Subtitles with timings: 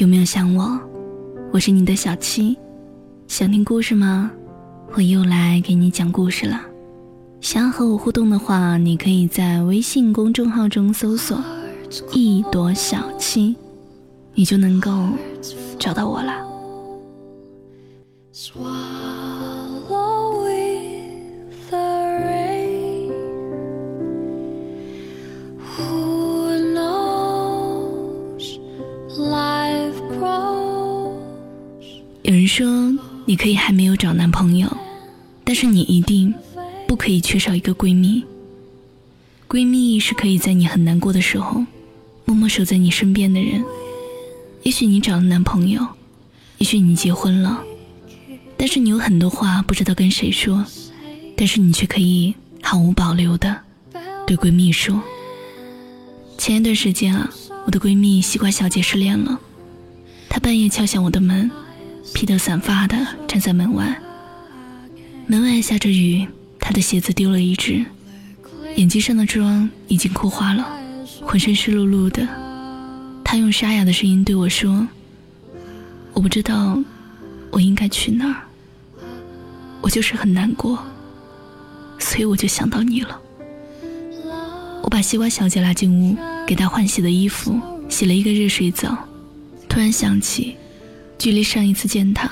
[0.00, 0.80] 有没有想我？
[1.52, 2.56] 我是你的小七，
[3.28, 4.30] 想听故事吗？
[4.94, 6.62] 我又来给你讲故事了。
[7.42, 11.38] 想要和我互动的话，你可以在微信公众号中搜索
[12.14, 13.54] “一朵小七”，
[14.32, 14.90] 你就能够
[15.78, 16.32] 找到我了。
[32.22, 32.66] 有人说，
[33.24, 34.68] 你可以还没有找男朋友，
[35.42, 36.32] 但是你一定
[36.86, 38.22] 不可以缺少一个闺蜜。
[39.48, 41.64] 闺蜜是可以在你很难过的时候，
[42.24, 43.64] 默默守在你身边的人。
[44.62, 45.84] 也许你找了男朋友，
[46.58, 47.60] 也许你结婚了，
[48.56, 50.64] 但是你有很多话不知道跟谁说，
[51.36, 53.60] 但是你却可以毫无保留的
[54.28, 55.02] 对闺蜜说。
[56.38, 57.28] 前一段时间啊，
[57.66, 59.40] 我的闺蜜西瓜小姐失恋了，
[60.28, 61.50] 她半夜敲响我的门。
[62.14, 62.96] 披头散发的
[63.28, 64.00] 站在门外，
[65.26, 66.26] 门外下着雨，
[66.58, 67.84] 他的鞋子丢了一只，
[68.76, 70.66] 眼睛上的妆已经哭花了，
[71.22, 72.26] 浑身湿漉漉的。
[73.24, 74.86] 他用沙哑的声音对我说
[76.12, 76.78] ：“我不知道
[77.50, 78.42] 我应该去哪儿，
[79.80, 80.78] 我就是很难过，
[81.98, 83.18] 所以我就想到你了。”
[84.82, 87.58] 我把西瓜小姐拉进屋，给她换洗的衣服，
[87.88, 88.96] 洗了一个热水澡，
[89.68, 90.56] 突然想起。
[91.22, 92.28] 距离上一次见他，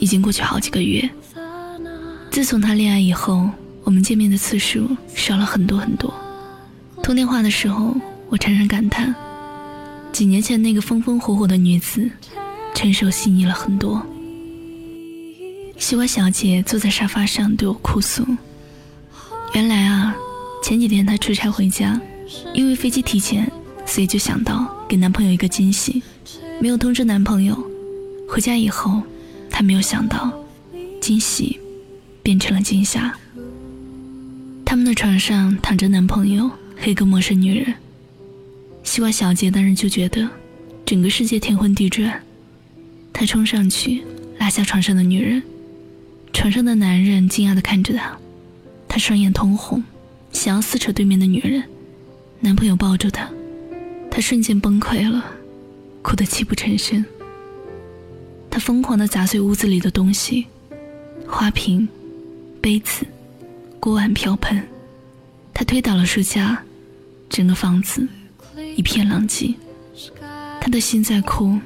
[0.00, 1.08] 已经过去好几个月。
[2.32, 3.48] 自从他恋爱以后，
[3.84, 6.12] 我们见面的次数少了很多很多。
[7.00, 7.96] 通电话的时候，
[8.28, 9.14] 我常常感叹，
[10.10, 12.10] 几年前那个风风火火的女子，
[12.74, 14.04] 成熟细腻了很多。
[15.76, 18.26] 西瓜小姐坐在沙发上对我哭诉
[19.54, 20.12] ：“原来啊，
[20.60, 22.00] 前几天她出差回家，
[22.52, 23.48] 因为飞机提前，
[23.86, 26.02] 所以就想到给男朋友一个惊喜，
[26.60, 27.56] 没有通知男朋友。”
[28.28, 29.02] 回家以后，
[29.50, 30.30] 她没有想到，
[31.00, 31.58] 惊喜
[32.22, 33.12] 变成了惊吓。
[34.64, 37.74] 他们的床上躺着男朋友和一个陌生女人。
[38.84, 40.28] 西瓜小姐当时就觉得，
[40.84, 42.22] 整个世界天昏地转。
[43.12, 44.02] 她冲上去
[44.38, 45.42] 拉下床上的女人，
[46.32, 48.16] 床上的男人惊讶地看着她，
[48.86, 49.82] 她双眼通红，
[50.32, 51.64] 想要撕扯对面的女人。
[52.40, 53.28] 男朋友抱住她，
[54.10, 55.24] 她瞬间崩溃了，
[56.02, 57.04] 哭得泣不成声。
[58.58, 60.44] 他疯狂地砸碎屋子里的东西，
[61.28, 61.88] 花瓶、
[62.60, 63.06] 杯子、
[63.78, 64.60] 锅碗瓢盆。
[65.54, 66.60] 他推倒了书架，
[67.28, 68.04] 整个房子
[68.74, 69.54] 一片狼藉。
[70.60, 71.56] 他的心在哭，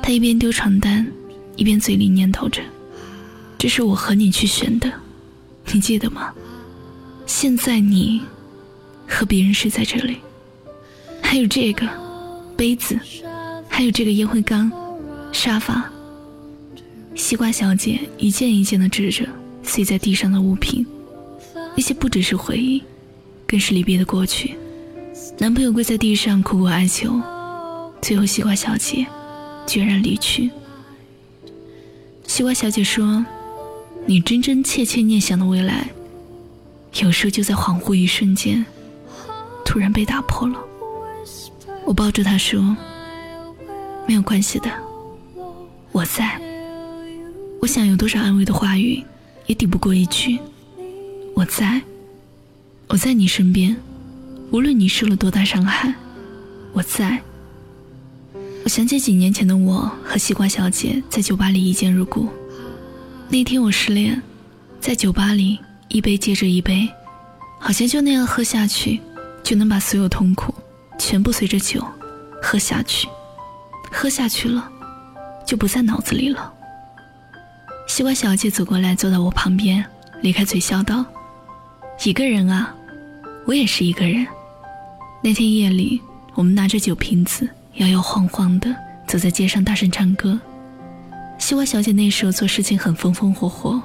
[0.00, 1.04] 他一边丢床单，
[1.56, 2.62] 一边嘴里念叨着
[3.58, 4.88] ：“这是我和你去选的，
[5.72, 6.32] 你记得吗？
[7.26, 8.22] 现在你
[9.04, 10.18] 和别人睡在这里，
[11.20, 11.88] 还有这个
[12.56, 12.96] 杯子，
[13.68, 14.70] 还有这个烟灰缸、
[15.32, 15.90] 沙发。”
[17.20, 19.28] 西瓜小姐一件一件的指着
[19.62, 20.84] 碎在地上的物品，
[21.76, 22.82] 那些不只是回忆，
[23.46, 24.56] 更是离别的过去。
[25.38, 27.20] 男朋友跪在地上苦苦哀求，
[28.00, 29.06] 最后西瓜小姐
[29.66, 30.50] 决然离去。
[32.26, 33.24] 西瓜小姐说
[34.06, 35.90] ：“你真真切切念想的未来，
[37.02, 38.64] 有时候就在恍惚一瞬间，
[39.62, 40.58] 突然被打破了。”
[41.84, 42.76] 我抱住她说
[44.08, 44.70] ：“没有关系的，
[45.92, 46.40] 我在。”
[47.60, 49.02] 我想有多少安慰的话语，
[49.46, 50.38] 也抵不过一句
[51.36, 51.80] “我在”。
[52.88, 53.76] 我在你身边，
[54.50, 55.94] 无论你受了多大伤害，
[56.72, 57.20] 我在。
[58.64, 62.28] 我想起几年前的我和西瓜小姐在酒吧里一见如故。
[63.28, 64.20] 那天我失恋，
[64.80, 66.88] 在酒吧里一杯接着一杯，
[67.58, 69.00] 好像就那样喝下去，
[69.42, 70.52] 就能把所有痛苦
[70.98, 71.86] 全部随着酒
[72.42, 73.06] 喝下去。
[73.92, 74.68] 喝下去了，
[75.46, 76.52] 就不在脑子里了。
[77.90, 79.84] 西瓜小姐走过来，坐到我旁边，
[80.20, 81.04] 咧开嘴笑道
[82.04, 82.72] ：“一个人啊，
[83.48, 84.24] 我也是一个人。”
[85.20, 86.00] 那天夜里，
[86.36, 88.72] 我们拿着酒瓶子，摇摇晃晃的
[89.08, 90.38] 走在街上，大声唱歌。
[91.36, 93.82] 西瓜小姐那时候做事情很风风火火，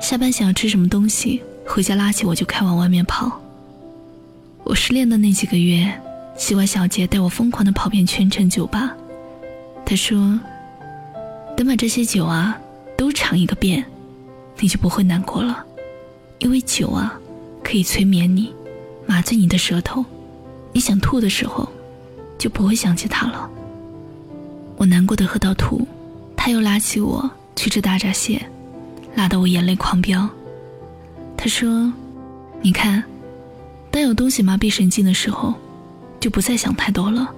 [0.00, 3.40] 下班想要吃什么东西，回家拉起我就开往外面跑。
[4.62, 5.92] 我失恋的那几个月，
[6.38, 8.94] 西瓜小姐带我疯狂的跑遍全城酒吧。
[9.84, 10.38] 她说
[11.56, 12.56] ：“等把这些酒啊。”
[12.96, 13.84] 都尝一个遍，
[14.58, 15.64] 你就不会难过了，
[16.38, 17.18] 因为酒啊，
[17.62, 18.52] 可以催眠你，
[19.06, 20.04] 麻醉你的舌头，
[20.72, 21.68] 你想吐的时候，
[22.38, 23.48] 就不会想起他了。
[24.76, 25.86] 我难过的喝到吐，
[26.36, 28.44] 他又拉起我去吃大闸蟹，
[29.14, 30.28] 拉得我眼泪狂飙。
[31.36, 31.92] 他说
[32.62, 33.02] ：“你看，
[33.90, 35.54] 当有东西麻痹神经的时候，
[36.18, 37.30] 就不再想太多了，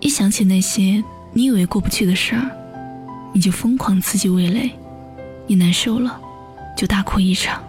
[0.00, 1.02] 一想起那些
[1.32, 2.50] 你以为过不去的事儿，
[3.34, 4.70] 你就疯狂刺激味蕾；
[5.48, 6.18] 你难受了，
[6.76, 7.60] 就大哭一场，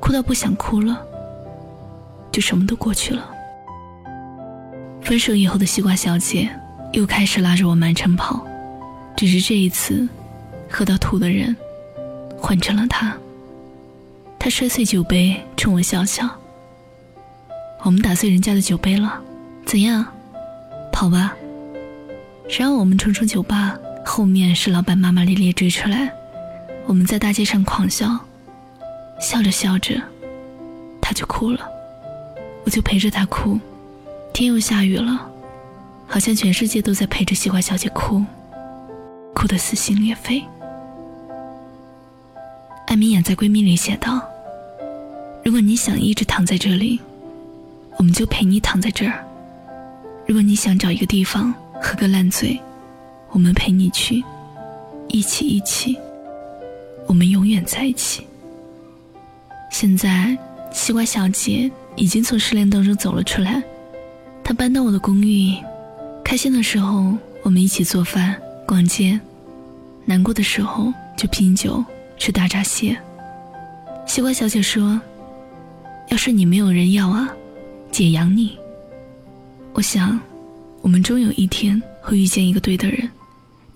[0.00, 1.00] 哭到不想哭了，
[2.32, 3.30] 就什么都过去了。
[5.00, 6.50] 分手以后的西瓜小姐
[6.92, 8.44] 又开始拉着我满城跑，
[9.16, 10.08] 只是这一次，
[10.68, 11.56] 喝到吐的人
[12.36, 13.16] 换成了她。
[14.40, 16.28] 他摔碎酒杯，冲我笑笑。
[17.82, 19.20] 我们打碎人家的酒杯了，
[19.64, 20.04] 怎样？
[20.92, 21.32] 跑吧。
[22.48, 26.12] 谁让我们冲出酒吧，后面是老板骂骂咧咧追出来，
[26.86, 28.06] 我们在大街上狂笑，
[29.20, 30.00] 笑着笑着，
[31.00, 31.66] 他就哭了，
[32.64, 33.58] 我就陪着他哭。
[34.32, 35.26] 天又下雨了，
[36.06, 38.22] 好像全世界都在陪着西瓜小姐哭，
[39.34, 40.42] 哭得撕心裂肺。
[42.86, 44.20] 艾米眼在闺蜜里写道
[45.44, 47.00] ：“如果你想一直躺在这里，
[47.96, 49.14] 我们就陪你躺在这儿；
[50.26, 51.52] 如果你想找一个地方。”
[51.82, 52.58] 喝个烂醉，
[53.34, 54.22] 我们陪你去，
[55.08, 55.98] 一起一起，
[57.08, 58.24] 我们永远在一起。
[59.72, 60.38] 现在，
[60.72, 63.60] 西瓜小姐已经从失恋当中走了出来，
[64.44, 65.52] 她搬到我的公寓，
[66.24, 69.18] 开心的时候我们一起做饭、逛街，
[70.04, 71.84] 难过的时候就拼酒、
[72.16, 72.96] 吃大闸蟹。
[74.06, 75.00] 西瓜小姐说
[76.08, 77.28] ：“要是你没有人要啊，
[77.90, 78.56] 姐养你。”
[79.74, 80.20] 我想。
[80.82, 83.10] 我们终有一天会遇见一个对的人，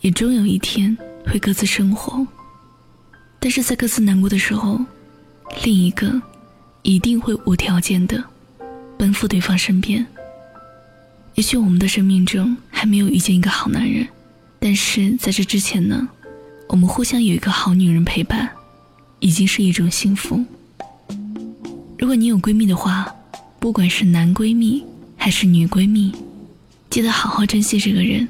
[0.00, 0.96] 也终有一天
[1.26, 2.26] 会各自生活。
[3.40, 4.80] 但是在各自难过的时候，
[5.64, 6.20] 另一个
[6.82, 8.22] 一定会无条件的
[8.96, 10.04] 奔赴对方身边。
[11.34, 14.06] 也许我们的生命中还没有遇见一个好男人，
[14.58, 16.08] 但是在这之前呢，
[16.68, 18.50] 我们互相有一个好女人陪伴，
[19.20, 20.44] 已经是一种幸福。
[21.96, 23.06] 如果你有闺蜜的话，
[23.60, 24.84] 不管是男闺蜜
[25.16, 26.12] 还是女闺蜜。
[26.90, 28.26] 记得好好珍惜这个人。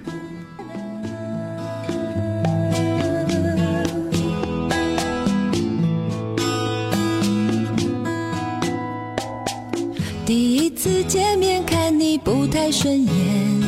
[12.80, 13.60] 顺眼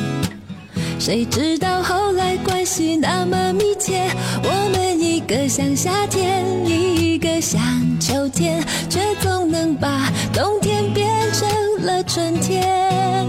[1.00, 4.08] 谁知道后来关系那么密切
[4.44, 7.60] 我们一个像夏天一个像
[7.98, 11.48] 秋天却总能把冬天变成
[11.84, 13.26] 了春天。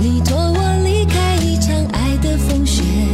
[0.00, 3.13] 你拖我离开一场爱的风雪。